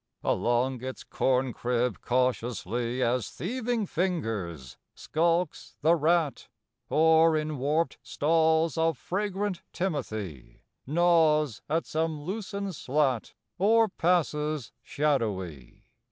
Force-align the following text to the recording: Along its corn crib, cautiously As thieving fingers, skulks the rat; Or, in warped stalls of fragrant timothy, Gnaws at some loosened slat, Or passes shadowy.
Along 0.23 0.83
its 0.83 1.03
corn 1.03 1.53
crib, 1.53 2.01
cautiously 2.01 3.03
As 3.03 3.29
thieving 3.29 3.85
fingers, 3.85 4.75
skulks 4.95 5.77
the 5.81 5.93
rat; 5.93 6.47
Or, 6.89 7.37
in 7.37 7.59
warped 7.59 7.99
stalls 8.01 8.79
of 8.79 8.97
fragrant 8.97 9.61
timothy, 9.73 10.63
Gnaws 10.87 11.61
at 11.69 11.85
some 11.85 12.19
loosened 12.23 12.73
slat, 12.75 13.35
Or 13.59 13.89
passes 13.89 14.71
shadowy. 14.81 15.83